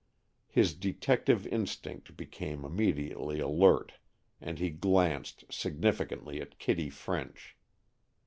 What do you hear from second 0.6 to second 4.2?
detective instinct became immediately alert,